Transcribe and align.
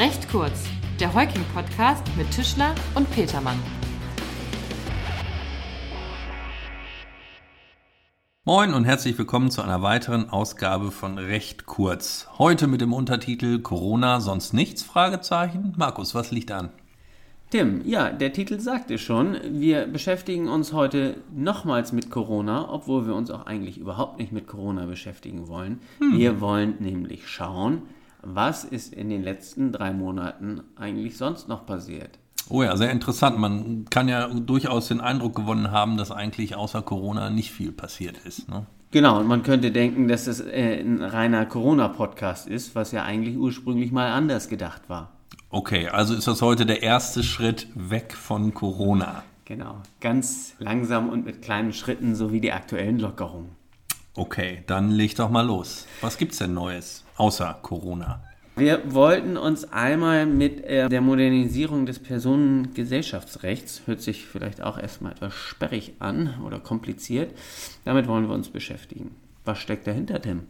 Recht 0.00 0.30
kurz, 0.30 0.64
der 0.98 1.12
Heuking-Podcast 1.12 2.04
mit 2.16 2.30
Tischler 2.30 2.74
und 2.94 3.10
Petermann. 3.10 3.58
Moin 8.46 8.72
und 8.72 8.86
herzlich 8.86 9.18
willkommen 9.18 9.50
zu 9.50 9.60
einer 9.60 9.82
weiteren 9.82 10.30
Ausgabe 10.30 10.90
von 10.90 11.18
Recht 11.18 11.66
kurz. 11.66 12.28
Heute 12.38 12.66
mit 12.66 12.80
dem 12.80 12.94
Untertitel 12.94 13.58
Corona 13.58 14.20
sonst 14.20 14.54
nichts? 14.54 14.82
Fragezeichen. 14.82 15.74
Markus, 15.76 16.14
was 16.14 16.30
liegt 16.30 16.50
an? 16.50 16.70
Tim, 17.50 17.82
ja, 17.84 18.08
der 18.08 18.32
Titel 18.32 18.58
sagt 18.58 18.90
es 18.90 19.02
schon. 19.02 19.36
Wir 19.50 19.86
beschäftigen 19.86 20.48
uns 20.48 20.72
heute 20.72 21.16
nochmals 21.30 21.92
mit 21.92 22.10
Corona, 22.10 22.72
obwohl 22.72 23.06
wir 23.06 23.14
uns 23.14 23.30
auch 23.30 23.44
eigentlich 23.44 23.76
überhaupt 23.76 24.18
nicht 24.18 24.32
mit 24.32 24.46
Corona 24.46 24.86
beschäftigen 24.86 25.46
wollen. 25.46 25.82
Hm. 25.98 26.16
Wir 26.16 26.40
wollen 26.40 26.76
nämlich 26.78 27.28
schauen, 27.28 27.82
was 28.22 28.64
ist 28.64 28.94
in 28.94 29.10
den 29.10 29.22
letzten 29.22 29.72
drei 29.72 29.92
Monaten 29.92 30.62
eigentlich 30.76 31.16
sonst 31.16 31.48
noch 31.48 31.66
passiert. 31.66 32.18
Oh 32.48 32.62
ja, 32.62 32.76
sehr 32.76 32.90
interessant. 32.90 33.38
Man 33.38 33.84
kann 33.90 34.08
ja 34.08 34.28
durchaus 34.28 34.88
den 34.88 35.00
Eindruck 35.00 35.36
gewonnen 35.36 35.70
haben, 35.70 35.96
dass 35.96 36.10
eigentlich 36.10 36.56
außer 36.56 36.82
Corona 36.82 37.30
nicht 37.30 37.52
viel 37.52 37.72
passiert 37.72 38.18
ist. 38.24 38.48
Ne? 38.48 38.66
Genau, 38.90 39.20
und 39.20 39.28
man 39.28 39.44
könnte 39.44 39.70
denken, 39.70 40.08
dass 40.08 40.26
es 40.26 40.40
äh, 40.40 40.80
ein 40.80 41.00
reiner 41.00 41.46
Corona-Podcast 41.46 42.48
ist, 42.48 42.74
was 42.74 42.90
ja 42.90 43.04
eigentlich 43.04 43.36
ursprünglich 43.36 43.92
mal 43.92 44.10
anders 44.10 44.48
gedacht 44.48 44.82
war. 44.88 45.12
Okay, 45.50 45.88
also 45.88 46.14
ist 46.14 46.26
das 46.26 46.42
heute 46.42 46.66
der 46.66 46.82
erste 46.82 47.22
Schritt 47.22 47.68
weg 47.74 48.14
von 48.14 48.52
Corona. 48.52 49.22
Genau, 49.44 49.76
ganz 50.00 50.54
langsam 50.58 51.08
und 51.08 51.24
mit 51.24 51.42
kleinen 51.42 51.72
Schritten, 51.72 52.14
so 52.14 52.32
wie 52.32 52.40
die 52.40 52.52
aktuellen 52.52 52.98
Lockerungen. 52.98 53.59
Okay, 54.14 54.64
dann 54.66 54.90
leg 54.90 55.14
doch 55.14 55.30
mal 55.30 55.46
los. 55.46 55.86
Was 56.00 56.18
gibt's 56.18 56.38
denn 56.38 56.54
Neues 56.54 57.04
außer 57.16 57.58
Corona? 57.62 58.22
Wir 58.56 58.92
wollten 58.92 59.36
uns 59.36 59.72
einmal 59.72 60.26
mit 60.26 60.64
äh, 60.64 60.88
der 60.88 61.00
Modernisierung 61.00 61.86
des 61.86 61.98
Personengesellschaftsrechts, 61.98 63.82
hört 63.86 64.02
sich 64.02 64.26
vielleicht 64.26 64.60
auch 64.62 64.76
erstmal 64.76 65.12
etwas 65.12 65.34
sperrig 65.34 65.94
an 66.00 66.34
oder 66.44 66.58
kompliziert, 66.58 67.32
damit 67.84 68.08
wollen 68.08 68.28
wir 68.28 68.34
uns 68.34 68.48
beschäftigen. 68.50 69.12
Was 69.44 69.60
steckt 69.60 69.86
dahinter, 69.86 70.20
Tim? 70.20 70.42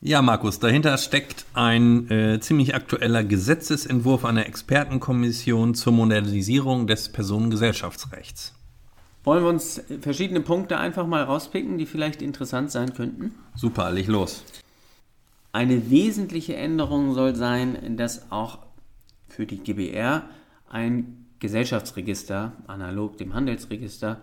Ja, 0.00 0.22
Markus, 0.22 0.58
dahinter 0.58 0.98
steckt 0.98 1.46
ein 1.54 2.10
äh, 2.10 2.40
ziemlich 2.40 2.74
aktueller 2.74 3.24
Gesetzesentwurf 3.24 4.24
einer 4.24 4.46
Expertenkommission 4.46 5.74
zur 5.74 5.92
Modernisierung 5.92 6.86
des 6.86 7.10
Personengesellschaftsrechts. 7.10 8.57
Wollen 9.28 9.44
wir 9.44 9.50
uns 9.50 9.82
verschiedene 10.00 10.40
Punkte 10.40 10.78
einfach 10.78 11.06
mal 11.06 11.22
rauspicken, 11.22 11.76
die 11.76 11.84
vielleicht 11.84 12.22
interessant 12.22 12.70
sein 12.70 12.94
könnten? 12.94 13.34
Super, 13.54 13.92
leg 13.92 14.06
los. 14.06 14.42
Eine 15.52 15.90
wesentliche 15.90 16.56
Änderung 16.56 17.12
soll 17.12 17.36
sein, 17.36 17.98
dass 17.98 18.32
auch 18.32 18.60
für 19.28 19.44
die 19.44 19.58
GBR 19.58 20.22
ein 20.70 21.26
Gesellschaftsregister, 21.40 22.54
analog 22.68 23.18
dem 23.18 23.34
Handelsregister, 23.34 24.22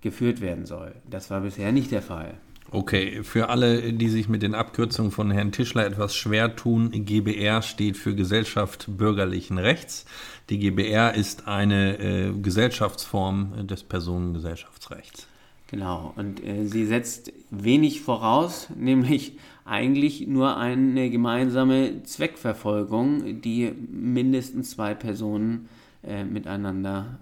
geführt 0.00 0.40
werden 0.40 0.64
soll. 0.64 0.94
Das 1.06 1.28
war 1.28 1.42
bisher 1.42 1.70
nicht 1.70 1.90
der 1.90 2.00
Fall. 2.00 2.38
Okay, 2.70 3.22
für 3.22 3.48
alle, 3.48 3.92
die 3.92 4.08
sich 4.08 4.28
mit 4.28 4.42
den 4.42 4.54
Abkürzungen 4.54 5.12
von 5.12 5.30
Herrn 5.30 5.52
Tischler 5.52 5.86
etwas 5.86 6.16
schwer 6.16 6.56
tun, 6.56 6.90
GBR 6.90 7.62
steht 7.62 7.96
für 7.96 8.14
Gesellschaft 8.14 8.86
bürgerlichen 8.88 9.58
Rechts. 9.58 10.04
Die 10.50 10.58
GBR 10.58 11.14
ist 11.14 11.46
eine 11.46 11.98
äh, 11.98 12.32
Gesellschaftsform 12.32 13.66
des 13.66 13.84
Personengesellschaftsrechts. 13.84 15.28
Genau, 15.68 16.12
und 16.16 16.44
äh, 16.44 16.66
sie 16.66 16.86
setzt 16.86 17.32
wenig 17.50 18.00
voraus, 18.00 18.68
nämlich 18.76 19.38
eigentlich 19.64 20.26
nur 20.26 20.56
eine 20.56 21.10
gemeinsame 21.10 22.02
Zweckverfolgung, 22.04 23.40
die 23.42 23.72
mindestens 23.90 24.70
zwei 24.70 24.94
Personen 24.94 25.68
äh, 26.04 26.24
miteinander 26.24 27.18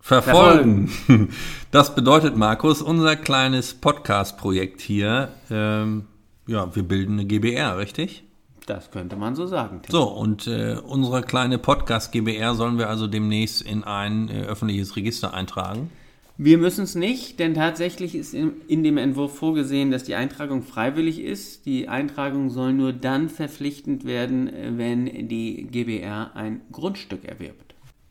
verfolgen. 0.00 0.88
verfolgen. 0.88 1.28
Das 1.70 1.94
bedeutet, 1.94 2.34
Markus, 2.34 2.80
unser 2.80 3.14
kleines 3.14 3.74
Podcast-Projekt 3.74 4.80
hier, 4.80 5.28
ähm, 5.50 6.06
ja, 6.46 6.74
wir 6.74 6.82
bilden 6.82 7.14
eine 7.14 7.26
GBR, 7.26 7.76
richtig? 7.76 8.24
Das 8.64 8.90
könnte 8.90 9.16
man 9.16 9.34
so 9.34 9.46
sagen. 9.46 9.80
Tim. 9.82 9.92
So, 9.92 10.04
und 10.04 10.46
äh, 10.46 10.76
unsere 10.82 11.22
kleine 11.22 11.58
Podcast 11.58 12.12
GBR 12.12 12.54
sollen 12.54 12.78
wir 12.78 12.88
also 12.88 13.06
demnächst 13.06 13.62
in 13.62 13.84
ein 13.84 14.30
äh, 14.30 14.44
öffentliches 14.44 14.96
Register 14.96 15.34
eintragen? 15.34 15.90
Wir 16.38 16.56
müssen 16.56 16.84
es 16.84 16.94
nicht, 16.94 17.40
denn 17.40 17.52
tatsächlich 17.54 18.14
ist 18.14 18.32
in, 18.32 18.52
in, 18.68 18.82
dem 18.84 18.96
Entwurf 18.96 19.36
vorgesehen, 19.36 19.90
dass 19.90 20.04
die 20.04 20.14
Eintragung 20.14 20.62
freiwillig 20.62 21.20
ist. 21.20 21.66
Die 21.66 21.88
Eintragung 21.88 22.48
soll 22.48 22.72
nur 22.72 22.92
dann 22.92 23.28
verpflichtend 23.28 24.04
werden, 24.04 24.50
wenn 24.78 25.28
die 25.28 25.66
GBR 25.66 26.36
ein 26.36 26.60
Grundstück 26.70 27.24
erwirbt. 27.24 27.67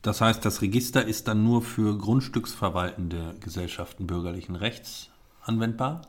Das 0.07 0.21
heißt, 0.21 0.45
das 0.45 0.61
Register 0.61 1.05
ist 1.05 1.27
dann 1.27 1.43
nur 1.43 1.61
für 1.61 1.97
grundstücksverwaltende 1.97 3.35
Gesellschaften 3.41 4.07
bürgerlichen 4.07 4.55
Rechts 4.55 5.09
anwendbar? 5.43 6.03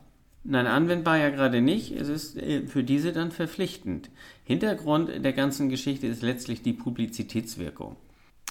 Nein, 0.45 0.69
anwendbar 0.69 1.19
ja 1.19 1.31
gerade 1.31 1.61
nicht. 1.61 1.91
Es 1.91 2.09
ist 2.09 2.37
äh, 2.37 2.65
für 2.69 2.85
diese 2.85 3.13
dann 3.13 3.33
verpflichtend. 3.33 4.09
Hintergrund 4.45 5.11
der 5.25 5.33
ganzen 5.33 5.69
Geschichte 5.69 6.07
ist 6.07 6.23
letztlich 6.23 6.63
die 6.63 6.75
Publizitätswirkung. 6.75 7.97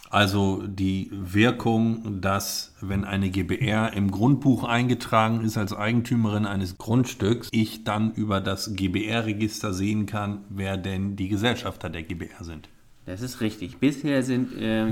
Also 0.09 0.68
die 0.68 1.09
Wirkung, 1.13 2.19
dass 2.19 2.75
wenn 2.81 3.06
eine 3.06 3.30
GBR 3.30 3.94
im 3.94 4.12
Grundbuch 4.12 4.66
eingetragen 4.66 5.46
ist 5.46 5.57
als 5.57 5.72
Eigentümerin 5.72 6.46
eines 6.46 6.78
Grundstücks, 6.78 7.47
ich 7.53 7.86
dann 7.86 8.13
über 8.16 8.41
das 8.41 8.75
GBR-Register 8.75 9.72
sehen 9.72 10.07
kann, 10.07 10.41
wer 10.50 10.75
denn 10.75 11.16
die 11.16 11.30
Gesellschafter 11.30 11.90
der 11.90 12.03
GBR 12.03 12.44
sind. 12.44 12.68
Das 13.07 13.22
ist 13.22 13.40
richtig. 13.40 13.78
Bisher 13.78 14.22
sind 14.22 14.53
äh, 14.62 14.88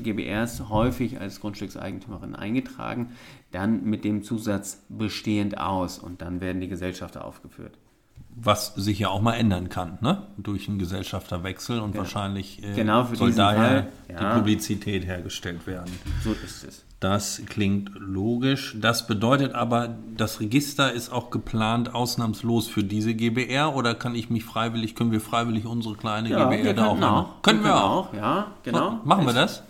GBRs 0.00 0.68
häufig 0.68 1.20
als 1.20 1.40
Grundstückseigentümerin 1.40 2.34
eingetragen, 2.34 3.12
dann 3.52 3.84
mit 3.84 4.04
dem 4.04 4.22
Zusatz 4.22 4.82
bestehend 4.88 5.58
aus 5.58 5.98
und 5.98 6.22
dann 6.22 6.40
werden 6.40 6.60
die 6.60 6.68
Gesellschafter 6.68 7.24
aufgeführt. 7.24 7.76
Was 8.36 8.74
sich 8.74 9.00
ja 9.00 9.08
auch 9.08 9.20
mal 9.20 9.34
ändern 9.34 9.68
kann, 9.68 9.98
ne? 10.00 10.28
Durch 10.36 10.68
einen 10.68 10.78
Gesellschafterwechsel 10.78 11.80
und 11.80 11.94
ja. 11.94 12.02
wahrscheinlich 12.02 12.62
äh, 12.62 12.74
genau 12.74 13.06
soll 13.12 13.32
daher 13.32 13.88
ja. 14.08 14.18
die 14.18 14.38
Publizität 14.38 15.04
hergestellt 15.04 15.66
werden. 15.66 15.90
So 16.22 16.32
ist 16.32 16.64
es. 16.64 16.84
Das 17.00 17.40
klingt 17.46 17.92
logisch. 17.98 18.76
Das 18.78 19.06
bedeutet 19.06 19.54
aber, 19.54 19.96
das 20.16 20.38
Register 20.40 20.92
ist 20.92 21.10
auch 21.10 21.30
geplant 21.30 21.94
ausnahmslos 21.94 22.68
für 22.68 22.84
diese 22.84 23.14
GBR 23.14 23.74
oder 23.74 23.94
kann 23.94 24.14
ich 24.14 24.28
mich 24.28 24.44
freiwillig, 24.44 24.94
können 24.94 25.10
wir 25.10 25.22
freiwillig 25.22 25.64
unsere 25.64 25.96
kleine 25.96 26.28
ja, 26.28 26.50
GBR 26.50 26.74
da 26.74 26.86
auch, 26.86 27.00
auch 27.00 27.42
Können 27.42 27.60
wir, 27.60 27.70
wir 27.70 27.84
auch. 27.84 28.12
Ja, 28.12 28.48
genau. 28.62 29.00
Machen 29.04 29.24
wir 29.24 29.32
das? 29.32 29.62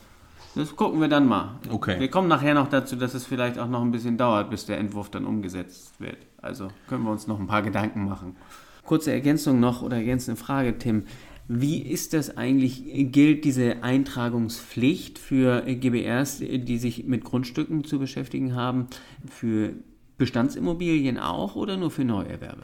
Das 0.54 0.74
gucken 0.74 1.00
wir 1.00 1.08
dann 1.08 1.26
mal. 1.26 1.60
Okay. 1.70 2.00
Wir 2.00 2.08
kommen 2.08 2.28
nachher 2.28 2.54
noch 2.54 2.68
dazu, 2.68 2.96
dass 2.96 3.14
es 3.14 3.24
vielleicht 3.24 3.58
auch 3.58 3.68
noch 3.68 3.82
ein 3.82 3.92
bisschen 3.92 4.16
dauert, 4.16 4.50
bis 4.50 4.66
der 4.66 4.78
Entwurf 4.78 5.10
dann 5.10 5.24
umgesetzt 5.24 6.00
wird. 6.00 6.18
Also 6.38 6.68
können 6.88 7.04
wir 7.04 7.12
uns 7.12 7.26
noch 7.26 7.38
ein 7.38 7.46
paar 7.46 7.62
Gedanken 7.62 8.04
machen. 8.04 8.36
Kurze 8.84 9.12
Ergänzung 9.12 9.60
noch 9.60 9.82
oder 9.82 9.96
ergänzende 9.96 10.40
Frage, 10.40 10.76
Tim. 10.78 11.04
Wie 11.46 11.82
ist 11.82 12.14
das 12.14 12.36
eigentlich? 12.36 12.82
Gilt 13.12 13.44
diese 13.44 13.82
Eintragungspflicht 13.82 15.18
für 15.18 15.62
GBRs, 15.62 16.38
die 16.38 16.78
sich 16.78 17.04
mit 17.06 17.24
Grundstücken 17.24 17.84
zu 17.84 17.98
beschäftigen 17.98 18.54
haben, 18.54 18.86
für 19.28 19.74
Bestandsimmobilien 20.16 21.18
auch 21.18 21.56
oder 21.56 21.76
nur 21.76 21.90
für 21.90 22.04
Neuerwerbe? 22.04 22.62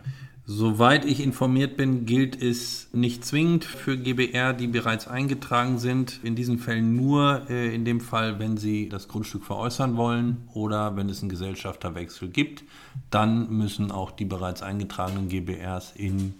Soweit 0.48 1.04
ich 1.04 1.20
informiert 1.20 1.76
bin, 1.76 2.06
gilt 2.06 2.40
es 2.40 2.88
nicht 2.92 3.24
zwingend 3.24 3.64
für 3.64 3.98
GBR, 3.98 4.52
die 4.52 4.68
bereits 4.68 5.08
eingetragen 5.08 5.80
sind. 5.80 6.20
In 6.22 6.36
diesen 6.36 6.60
Fällen 6.60 6.94
nur 6.94 7.50
äh, 7.50 7.74
in 7.74 7.84
dem 7.84 8.00
Fall, 8.00 8.38
wenn 8.38 8.56
sie 8.56 8.88
das 8.88 9.08
Grundstück 9.08 9.44
veräußern 9.44 9.96
wollen 9.96 10.48
oder 10.54 10.94
wenn 10.94 11.08
es 11.08 11.20
einen 11.20 11.30
Gesellschafterwechsel 11.30 12.28
gibt. 12.28 12.62
Dann 13.10 13.50
müssen 13.50 13.90
auch 13.90 14.12
die 14.12 14.24
bereits 14.24 14.62
eingetragenen 14.62 15.28
GBRs 15.28 15.94
in 15.96 16.34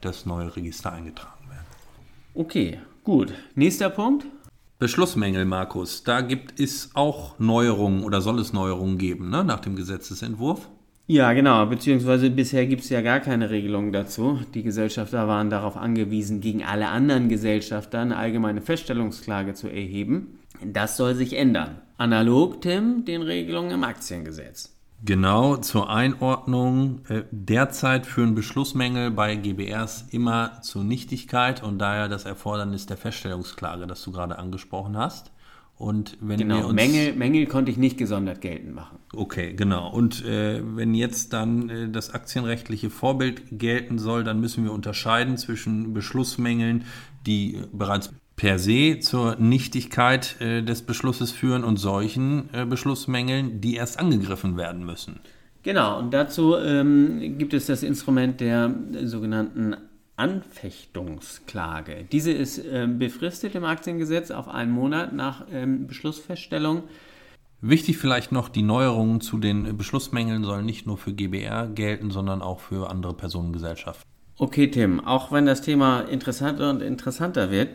das 0.00 0.24
neue 0.24 0.56
Register 0.56 0.90
eingetragen 0.90 1.42
Okay, 2.34 2.78
gut. 3.04 3.34
Nächster 3.54 3.90
Punkt. 3.90 4.24
Beschlussmängel, 4.78 5.44
Markus. 5.44 6.02
Da 6.02 6.22
gibt 6.22 6.58
es 6.58 6.92
auch 6.94 7.38
Neuerungen 7.38 8.02
oder 8.04 8.22
soll 8.22 8.40
es 8.40 8.54
Neuerungen 8.54 8.96
geben, 8.96 9.28
ne, 9.28 9.44
nach 9.44 9.60
dem 9.60 9.76
Gesetzesentwurf? 9.76 10.66
Ja, 11.12 11.34
genau. 11.34 11.66
Beziehungsweise 11.66 12.30
bisher 12.30 12.64
gibt 12.64 12.84
es 12.84 12.88
ja 12.88 13.02
gar 13.02 13.20
keine 13.20 13.50
Regelung 13.50 13.92
dazu. 13.92 14.40
Die 14.54 14.62
Gesellschafter 14.62 15.28
waren 15.28 15.50
darauf 15.50 15.76
angewiesen, 15.76 16.40
gegen 16.40 16.64
alle 16.64 16.88
anderen 16.88 17.28
Gesellschafter 17.28 18.00
eine 18.00 18.16
allgemeine 18.16 18.62
Feststellungsklage 18.62 19.52
zu 19.52 19.68
erheben. 19.68 20.38
Das 20.64 20.96
soll 20.96 21.14
sich 21.14 21.34
ändern. 21.34 21.82
Analog, 21.98 22.62
Tim, 22.62 23.04
den 23.04 23.20
Regelungen 23.20 23.72
im 23.72 23.84
Aktiengesetz. 23.84 24.74
Genau, 25.04 25.56
zur 25.58 25.90
Einordnung. 25.90 27.00
Äh, 27.10 27.24
derzeit 27.30 28.06
führen 28.06 28.34
Beschlussmängel 28.34 29.10
bei 29.10 29.36
GBRs 29.36 30.06
immer 30.12 30.62
zur 30.62 30.82
Nichtigkeit 30.82 31.62
und 31.62 31.78
daher 31.78 32.08
das 32.08 32.24
Erfordernis 32.24 32.86
der 32.86 32.96
Feststellungsklage, 32.96 33.86
das 33.86 34.02
du 34.02 34.12
gerade 34.12 34.38
angesprochen 34.38 34.96
hast. 34.96 35.30
Und 35.82 36.16
wenn 36.20 36.38
genau, 36.38 36.58
wir 36.58 36.66
uns 36.66 36.74
Mängel, 36.74 37.12
Mängel 37.14 37.46
konnte 37.46 37.72
ich 37.72 37.76
nicht 37.76 37.98
gesondert 37.98 38.40
geltend 38.40 38.72
machen. 38.72 38.98
Okay, 39.16 39.52
genau. 39.54 39.90
Und 39.90 40.24
äh, 40.24 40.62
wenn 40.76 40.94
jetzt 40.94 41.32
dann 41.32 41.68
äh, 41.68 41.88
das 41.90 42.14
aktienrechtliche 42.14 42.88
Vorbild 42.88 43.42
gelten 43.50 43.98
soll, 43.98 44.22
dann 44.22 44.40
müssen 44.40 44.62
wir 44.62 44.70
unterscheiden 44.70 45.36
zwischen 45.38 45.92
Beschlussmängeln, 45.92 46.84
die 47.26 47.62
bereits 47.72 48.12
per 48.36 48.60
se 48.60 49.00
zur 49.00 49.34
Nichtigkeit 49.40 50.40
äh, 50.40 50.62
des 50.62 50.82
Beschlusses 50.82 51.32
führen 51.32 51.64
und 51.64 51.78
solchen 51.78 52.48
äh, 52.52 52.64
Beschlussmängeln, 52.64 53.60
die 53.60 53.74
erst 53.74 53.98
angegriffen 53.98 54.56
werden 54.56 54.86
müssen. 54.86 55.18
Genau, 55.64 55.98
und 55.98 56.14
dazu 56.14 56.54
ähm, 56.56 57.38
gibt 57.38 57.54
es 57.54 57.66
das 57.66 57.82
Instrument 57.82 58.40
der 58.40 58.72
sogenannten 59.02 59.74
Anfechtungsklage. 60.16 62.04
Diese 62.10 62.32
ist 62.32 62.58
äh, 62.58 62.86
befristet 62.86 63.54
im 63.54 63.64
Aktiengesetz 63.64 64.30
auf 64.30 64.48
einen 64.48 64.70
Monat 64.70 65.12
nach 65.12 65.46
ähm, 65.50 65.86
Beschlussfeststellung. 65.86 66.84
Wichtig 67.60 67.98
vielleicht 67.98 68.32
noch, 68.32 68.48
die 68.48 68.62
Neuerungen 68.62 69.20
zu 69.20 69.38
den 69.38 69.76
Beschlussmängeln 69.76 70.42
sollen 70.42 70.66
nicht 70.66 70.86
nur 70.86 70.98
für 70.98 71.12
GBR 71.12 71.68
gelten, 71.68 72.10
sondern 72.10 72.42
auch 72.42 72.60
für 72.60 72.90
andere 72.90 73.14
Personengesellschaften. 73.14 74.10
Okay, 74.36 74.68
Tim, 74.68 74.98
auch 74.98 75.30
wenn 75.30 75.46
das 75.46 75.62
Thema 75.62 76.00
interessanter 76.00 76.70
und 76.70 76.82
interessanter 76.82 77.50
wird, 77.50 77.70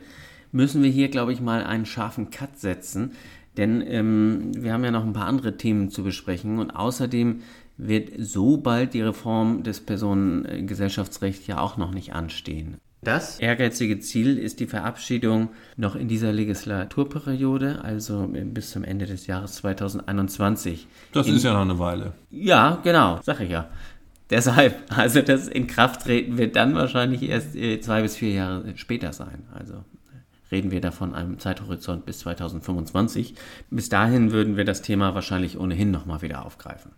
müssen 0.51 0.83
wir 0.83 0.90
hier, 0.90 1.10
glaube 1.10 1.31
ich, 1.31 1.40
mal 1.40 1.63
einen 1.63 1.86
scharfen 1.86 2.30
Cut 2.31 2.57
setzen. 2.57 3.13
Denn 3.57 3.83
ähm, 3.86 4.51
wir 4.56 4.71
haben 4.74 4.83
ja 4.83 4.92
noch 4.92 5.04
ein 5.04 5.13
paar 5.13 5.27
andere 5.27 5.57
Themen 5.57 5.89
zu 5.89 6.04
besprechen 6.04 6.59
und 6.59 6.71
außerdem 6.71 7.42
wird 7.77 8.09
so 8.18 8.57
bald 8.57 8.94
die 8.94 9.01
Reform 9.01 9.63
des 9.63 9.81
Personengesellschaftsrechts 9.81 11.48
ja 11.48 11.59
auch 11.59 11.77
noch 11.77 11.92
nicht 11.92 12.13
anstehen. 12.13 12.77
Das 13.04 13.39
ehrgeizige 13.39 14.00
Ziel 14.00 14.38
ist 14.38 14.59
die 14.59 14.65
Verabschiedung 14.65 15.50
noch 15.75 15.95
in 15.95 16.07
dieser 16.07 16.33
Legislaturperiode, 16.33 17.81
also 17.83 18.27
bis 18.27 18.71
zum 18.71 18.83
Ende 18.83 19.06
des 19.06 19.27
Jahres 19.27 19.56
2021. 19.56 20.88
Das 21.13 21.27
in, 21.27 21.36
ist 21.36 21.44
ja 21.44 21.54
noch 21.54 21.62
eine 21.62 21.77
Weile. 21.80 22.13
Ja, 22.31 22.80
genau, 22.83 23.19
sag 23.24 23.39
ich 23.42 23.51
ja. 23.51 23.69
Deshalb, 24.30 24.75
also 24.89 25.21
das 25.21 25.48
Inkrafttreten 25.48 26.38
wird 26.38 26.56
dann 26.56 26.75
wahrscheinlich 26.75 27.24
erst 27.24 27.56
äh, 27.56 27.80
zwei 27.80 28.01
bis 28.01 28.18
vier 28.18 28.31
Jahre 28.31 28.74
später 28.75 29.13
sein. 29.13 29.44
Also 29.54 29.86
reden 30.52 30.72
wir 30.72 30.82
davon 30.82 31.14
einem 31.14 31.40
Zeithorizont 31.40 32.06
bis 32.06 32.20
2025. 32.20 33.36
Bis 33.70 33.90
dahin 33.90 34.32
würden 34.32 34.58
wir 34.58 34.66
das 34.66 34.82
Thema 34.82 35.16
wahrscheinlich 35.16 35.60
ohnehin 35.60 35.92
nochmal 35.92 36.22
wieder 36.22 36.46
aufgreifen. 36.46 36.92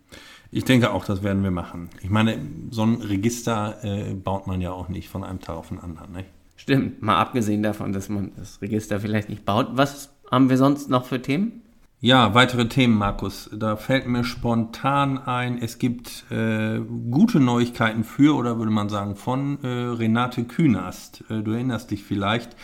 Ich 0.52 0.64
denke 0.64 0.90
auch, 0.90 1.04
das 1.04 1.22
werden 1.22 1.42
wir 1.42 1.50
machen. 1.50 1.90
Ich 2.02 2.10
meine, 2.10 2.38
so 2.70 2.82
ein 2.82 3.02
Register 3.02 3.76
äh, 3.84 4.14
baut 4.14 4.46
man 4.46 4.60
ja 4.60 4.72
auch 4.72 4.88
nicht 4.88 5.08
von 5.08 5.22
einem 5.22 5.40
Tag 5.40 5.56
auf 5.56 5.68
den 5.68 5.78
anderen. 5.78 6.12
Nicht? 6.12 6.28
Stimmt, 6.56 7.02
mal 7.02 7.16
abgesehen 7.16 7.62
davon, 7.62 7.92
dass 7.92 8.08
man 8.08 8.32
das 8.36 8.60
Register 8.60 9.00
vielleicht 9.00 9.28
nicht 9.28 9.44
baut. 9.44 9.68
Was 9.72 10.10
haben 10.30 10.50
wir 10.50 10.56
sonst 10.56 10.90
noch 10.90 11.04
für 11.04 11.22
Themen? 11.22 11.62
Ja, 12.02 12.34
weitere 12.34 12.66
Themen, 12.66 12.96
Markus. 12.96 13.50
Da 13.52 13.76
fällt 13.76 14.06
mir 14.06 14.24
spontan 14.24 15.18
ein, 15.18 15.58
es 15.58 15.78
gibt 15.78 16.24
äh, 16.30 16.80
gute 17.10 17.40
Neuigkeiten 17.40 18.04
für, 18.04 18.34
oder 18.36 18.56
würde 18.56 18.72
man 18.72 18.88
sagen, 18.88 19.16
von 19.16 19.62
äh, 19.62 19.68
Renate 19.68 20.44
Künast. 20.44 21.24
Äh, 21.28 21.42
du 21.42 21.52
erinnerst 21.52 21.90
dich 21.90 22.02
vielleicht 22.02 22.56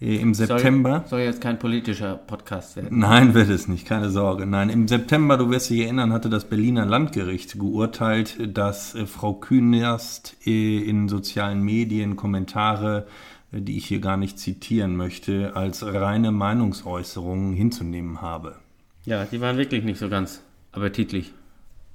im 0.00 0.34
September. 0.34 1.00
Soll, 1.00 1.08
soll, 1.08 1.20
jetzt 1.20 1.40
kein 1.40 1.58
politischer 1.58 2.16
Podcast 2.16 2.76
werden. 2.76 2.98
Nein, 2.98 3.34
wird 3.34 3.48
es 3.48 3.68
nicht, 3.68 3.86
keine 3.86 4.10
Sorge. 4.10 4.46
Nein, 4.46 4.68
im 4.68 4.88
September, 4.88 5.36
du 5.36 5.50
wirst 5.50 5.70
dich 5.70 5.80
erinnern, 5.80 6.12
hatte 6.12 6.28
das 6.28 6.44
Berliner 6.44 6.84
Landgericht 6.84 7.58
geurteilt, 7.58 8.56
dass 8.56 8.94
äh, 8.94 9.06
Frau 9.06 9.34
Künast 9.34 10.36
äh, 10.46 10.78
in 10.78 11.08
sozialen 11.08 11.62
Medien 11.62 12.16
Kommentare, 12.16 13.06
die 13.52 13.76
ich 13.76 13.86
hier 13.86 14.00
gar 14.00 14.16
nicht 14.16 14.38
zitieren 14.38 14.96
möchte, 14.96 15.54
als 15.54 15.84
reine 15.84 16.32
Meinungsäußerungen 16.32 17.54
hinzunehmen 17.54 18.20
habe. 18.20 18.56
Ja, 19.04 19.24
die 19.24 19.40
waren 19.40 19.58
wirklich 19.58 19.84
nicht 19.84 19.98
so 19.98 20.08
ganz 20.08 20.40
appetitlich. 20.72 21.32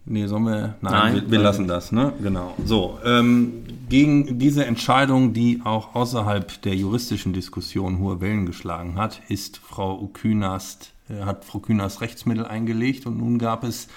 Nee, 0.06 0.26
sollen 0.26 0.46
wir? 0.46 0.58
Nein, 0.58 0.76
Nein 0.82 1.14
wir, 1.16 1.32
wir 1.32 1.40
lassen 1.40 1.68
das, 1.68 1.92
ne? 1.92 2.14
Genau. 2.22 2.56
So, 2.66 2.98
ähm, 3.04 3.64
gegen 3.90 4.38
diese 4.38 4.66
Entscheidung, 4.66 5.34
die 5.34 5.62
auch 5.64 5.96
außerhalb 5.96 6.62
der 6.62 6.76
juristischen 6.76 7.34
Diskussion 7.34 8.00
hohe 8.00 8.22
Wellen 8.22 8.46
geschlagen 8.46 8.96
hat, 8.96 9.22
ist 9.28 9.58
Frau 9.58 10.08
Künast, 10.14 10.94
äh, 11.10 11.22
hat 11.24 11.44
Frau 11.44 11.60
Künast 11.60 12.02
Rechtsmittel 12.02 12.46
eingelegt 12.46 13.06
und 13.06 13.18
nun 13.18 13.40
gab 13.40 13.64
es 13.64 13.88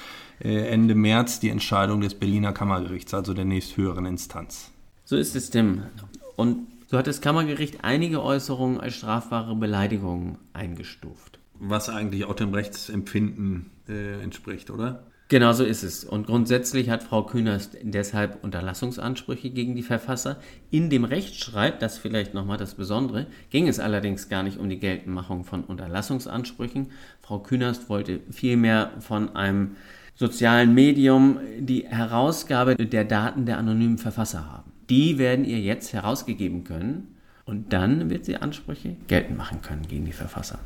äh, 0.41 0.69
Ende 0.69 0.95
März 0.95 1.41
die 1.41 1.51
Entscheidung 1.51 2.01
des 2.01 2.15
Berliner 2.15 2.53
Kammergerichts, 2.53 3.13
also 3.15 3.35
der 3.35 3.45
nächsthöheren 3.45 4.07
Instanz. 4.07 4.71
So 5.05 5.17
ist 5.17 5.37
es, 5.37 5.51
Tim. 5.51 5.83
Und 6.37 6.67
so 6.89 6.97
hat 6.97 7.07
das 7.07 7.21
Kammergericht 7.21 7.85
einige 7.85 8.23
Äußerungen 8.23 8.81
als 8.81 8.97
strafbare 8.97 9.55
Beleidigungen 9.55 10.39
eingestuft. 10.53 11.39
Was 11.59 11.89
eigentlich 11.89 12.25
auch 12.25 12.35
dem 12.35 12.53
Rechtsempfinden 12.55 13.71
äh, 13.89 14.23
entspricht, 14.23 14.71
oder? 14.71 15.05
Genau 15.33 15.55
so 15.55 15.65
ist 15.65 15.83
es. 15.83 16.05
Und 16.05 16.27
grundsätzlich 16.27 16.91
hat 16.91 17.03
Frau 17.03 17.23
Künast 17.23 17.79
deshalb 17.81 18.45
Unterlassungsansprüche 18.45 19.49
gegen 19.49 19.75
die 19.75 19.83
Verfasser. 19.83 20.37
In 20.71 20.91
dem 20.91 21.05
Rechtsstreit, 21.05 21.81
das 21.81 21.97
vielleicht 21.97 22.35
nochmal 22.35 22.59
das 22.59 22.75
Besondere, 22.75 23.27
ging 23.49 23.67
es 23.67 23.81
allerdings 23.81 24.29
gar 24.29 24.43
nicht 24.43 24.59
um 24.59 24.69
die 24.69 24.79
Geltendmachung 24.79 25.45
von 25.45 25.65
Unterlassungsansprüchen. 25.65 26.91
Frau 27.23 27.39
Künast 27.39 27.89
wollte 27.89 28.21
vielmehr 28.31 28.91
von 28.99 29.35
einem 29.35 29.77
sozialen 30.17 30.75
Medium 30.75 31.39
die 31.59 31.87
Herausgabe 31.87 32.77
der 32.77 33.07
Daten 33.07 33.47
der 33.47 33.57
anonymen 33.57 33.97
Verfasser 33.97 34.53
haben. 34.53 34.71
Die 34.91 35.17
werden 35.17 35.47
ihr 35.47 35.61
jetzt 35.61 35.95
herausgegeben 35.95 36.65
können 36.65 37.17
und 37.47 37.73
dann 37.73 38.11
wird 38.11 38.27
sie 38.27 38.37
Ansprüche 38.37 38.97
geltend 39.09 39.39
machen 39.39 39.63
können 39.63 39.89
gegen 39.89 40.05
die 40.05 40.13
Verfasser. 40.13 40.59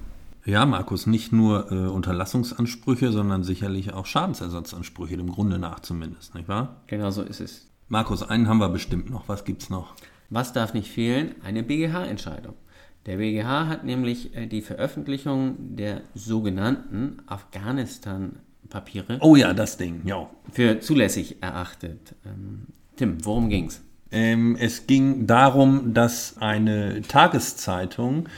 Ja, 0.46 0.64
Markus, 0.64 1.08
nicht 1.08 1.32
nur 1.32 1.72
äh, 1.72 1.88
Unterlassungsansprüche, 1.88 3.10
sondern 3.10 3.42
sicherlich 3.42 3.92
auch 3.92 4.06
Schadensersatzansprüche, 4.06 5.16
dem 5.16 5.32
Grunde 5.32 5.58
nach 5.58 5.80
zumindest, 5.80 6.36
nicht 6.36 6.46
wahr? 6.46 6.82
Genau 6.86 7.10
so 7.10 7.22
ist 7.22 7.40
es. 7.40 7.66
Markus, 7.88 8.22
einen 8.22 8.46
haben 8.48 8.58
wir 8.58 8.68
bestimmt 8.68 9.10
noch. 9.10 9.28
Was 9.28 9.44
gibt's 9.44 9.70
noch? 9.70 9.96
Was 10.30 10.52
darf 10.52 10.72
nicht 10.72 10.88
fehlen? 10.88 11.34
Eine 11.42 11.64
BGH-Entscheidung. 11.64 12.54
Der 13.06 13.16
BGH 13.16 13.66
hat 13.66 13.84
nämlich 13.84 14.36
äh, 14.36 14.46
die 14.46 14.62
Veröffentlichung 14.62 15.56
der 15.76 16.02
sogenannten 16.14 17.22
Afghanistan-Papiere. 17.26 19.18
Oh 19.22 19.34
ja, 19.34 19.52
das 19.52 19.78
Ding, 19.78 20.02
ja. 20.04 20.30
Für 20.52 20.78
zulässig 20.78 21.42
erachtet. 21.42 22.14
Ähm, 22.24 22.68
Tim, 22.94 23.18
worum 23.24 23.48
ging's? 23.48 23.82
Ähm, 24.12 24.56
es 24.58 24.86
ging 24.86 25.26
darum, 25.26 25.92
dass 25.92 26.36
eine 26.38 27.02
Tageszeitung 27.02 28.28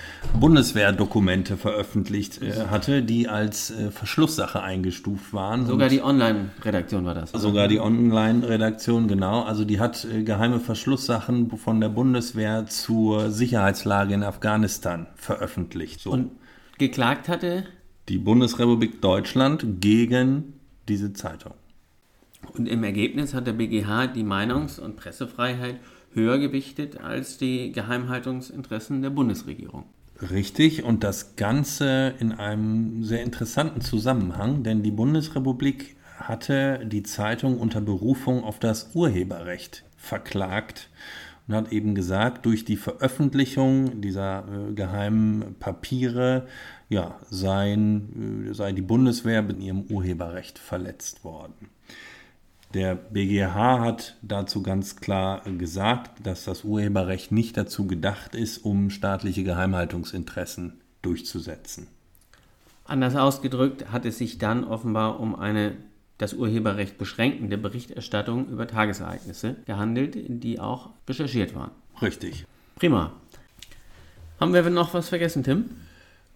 Bundeswehrdokumente 0.41 1.59
veröffentlicht 1.59 2.41
äh, 2.41 2.67
hatte, 2.71 3.03
die 3.03 3.29
als 3.29 3.71
äh, 3.71 3.91
Verschlusssache 3.91 4.63
eingestuft 4.63 5.35
waren. 5.35 5.67
Sogar 5.67 5.91
die 5.91 6.03
Online-Redaktion 6.03 7.05
war 7.05 7.15
das. 7.15 7.35
Oder? 7.35 7.41
Sogar 7.41 7.69
die 7.69 7.81
Online-Redaktion, 7.81 9.09
genau. 9.09 9.43
Also 9.43 9.67
die 9.67 9.79
hat 9.79 10.07
äh, 10.07 10.23
geheime 10.23 10.59
Verschlusssachen 10.59 11.51
von 11.59 11.81
der 11.83 11.91
Bundeswehr 11.91 12.67
zur 12.67 13.31
Sicherheitslage 13.31 14.15
in 14.15 14.23
Afghanistan 14.23 15.07
veröffentlicht. 15.17 16.01
So. 16.01 16.13
Und 16.13 16.31
geklagt 16.79 17.29
hatte? 17.29 17.65
Die 18.09 18.19
Bundesrepublik 18.19 19.03
Deutschland 19.03 19.67
gegen 19.81 20.55
diese 20.89 21.13
Zeitung. 21.13 21.53
Und 22.55 22.69
im 22.69 22.85
Ergebnis 22.85 23.35
hat 23.35 23.47
der 23.47 23.53
BGH 23.53 24.09
die 24.09 24.25
Meinungs- 24.25 24.81
und 24.81 24.97
Pressefreiheit 24.97 25.81
höher 26.13 26.39
gewichtet 26.39 27.01
als 27.01 27.39
die 27.39 27.73
Geheimhaltungsinteressen 27.73 29.03
der 29.03 29.11
Bundesregierung. 29.11 29.85
Richtig, 30.21 30.83
und 30.83 31.05
das 31.05 31.37
Ganze 31.37 32.15
in 32.19 32.33
einem 32.33 33.05
sehr 33.05 33.23
interessanten 33.23 33.81
Zusammenhang, 33.81 34.65
denn 34.65 34.83
die 34.83 34.91
Bundesrepublik 34.91 35.97
hatte 36.17 36.85
die 36.85 37.05
Zeitung 37.05 37.59
unter 37.59 37.81
Berufung 37.81 38.43
auf 38.43 38.59
das 38.59 38.91
Urheberrecht 38.95 39.85
verklagt 39.97 40.91
und 41.47 41.55
hat 41.55 41.73
eben 41.73 41.95
gesagt, 41.95 42.47
durch 42.47 42.65
die 42.65 42.77
Veröffentlichung 42.77 44.01
dieser 44.01 44.45
äh, 44.49 44.73
geheimen 44.75 45.55
Papiere 45.61 46.47
ja, 46.89 47.19
seien, 47.31 48.49
äh, 48.51 48.55
sei 48.55 48.73
die 48.73 48.83
Bundeswehr 48.83 49.43
mit 49.43 49.61
ihrem 49.61 49.83
Urheberrecht 49.83 50.59
verletzt 50.59 51.23
worden. 51.23 51.71
Der 52.75 52.95
BGH 52.95 53.81
hat 53.81 54.17
dazu 54.21 54.63
ganz 54.63 54.97
klar 54.97 55.41
gesagt, 55.57 56.27
dass 56.27 56.45
das 56.45 56.65
Urheberrecht 56.65 57.33
nicht 57.33 57.57
dazu 57.57 57.87
gedacht 57.87 58.35
ist, 58.35 58.59
um 58.59 58.91
staatliche 58.91 59.43
Geheimhaltungsinteressen 59.43 60.81
durchzusetzen. 61.01 61.87
Anders 62.85 63.17
ausgedrückt 63.17 63.91
hat 63.91 64.05
es 64.05 64.19
sich 64.19 64.39
dann 64.39 64.65
offenbar 64.65 65.19
um 65.21 65.35
eine 65.35 65.77
das 66.19 66.35
Urheberrecht 66.35 66.99
beschränkende 66.99 67.57
Berichterstattung 67.57 68.49
über 68.49 68.67
Tagesereignisse 68.67 69.57
gehandelt, 69.67 70.17
die 70.17 70.59
auch 70.59 70.91
recherchiert 71.09 71.55
waren. 71.55 71.71
Richtig. 72.03 72.45
Prima. 72.77 73.13
Haben 74.41 74.53
wir 74.53 74.69
noch 74.69 74.95
was 74.95 75.09
vergessen, 75.09 75.43
Tim? 75.43 75.67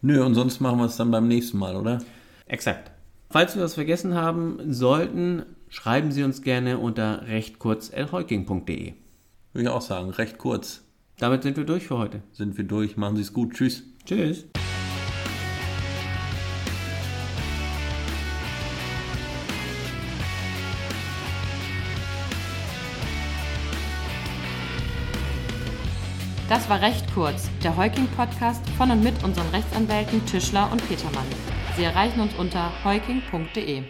Nö, 0.01 0.25
und 0.25 0.35
sonst 0.35 0.61
machen 0.61 0.79
wir 0.79 0.87
es 0.87 0.97
dann 0.97 1.11
beim 1.11 1.29
nächsten 1.29 1.59
Mal, 1.59 1.77
oder? 1.77 2.01
Exakt. 2.47 2.91
Falls 3.31 3.57
wir 3.57 3.63
was 3.63 3.75
vergessen 3.75 4.15
haben 4.15 4.73
sollten, 4.73 5.45
schreiben 5.73 6.13
Sie 6.13 6.23
uns 6.23 6.43
gerne 6.43 6.79
unter 6.79 7.27
rechtkurz.elheuking.de. 7.27 8.93
Würde 9.53 9.63
ich 9.63 9.69
auch 9.69 9.81
sagen, 9.81 10.11
recht 10.11 10.39
kurz. 10.39 10.85
Damit 11.19 11.43
sind 11.43 11.57
wir 11.57 11.65
durch 11.65 11.87
für 11.87 11.99
heute. 11.99 12.23
Sind 12.33 12.57
wir 12.57 12.65
durch. 12.65 12.97
Machen 12.97 13.17
Sie 13.17 13.23
es 13.23 13.33
gut. 13.33 13.55
Tschüss. 13.55 13.83
Tschüss. 14.05 14.47
Das 26.49 26.69
war 26.69 26.83
recht 26.83 27.07
kurz, 27.15 27.49
der 27.65 27.75
Heuking-Podcast 27.79 28.69
von 28.77 28.91
und 28.91 29.03
mit 29.03 29.25
unseren 29.25 29.49
Rechtsanwälten 29.49 30.27
Tischler 30.27 30.71
und 30.71 30.87
Petermann. 30.87 31.25
Sie 31.77 31.85
erreichen 31.85 32.21
uns 32.21 32.35
unter 32.35 32.71
heuking.de. 32.85 33.85